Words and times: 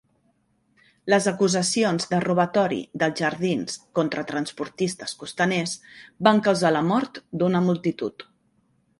Les 1.13 1.25
acusacions 1.31 2.07
de 2.13 2.21
robatori 2.23 2.79
dels 3.03 3.19
jardins 3.23 3.77
contra 3.99 4.23
transportistes 4.31 5.13
costaners 5.25 5.75
van 6.29 6.41
causar 6.49 6.73
la 6.73 6.81
mort 6.93 7.21
d'una 7.43 7.63
multitud. 7.67 8.27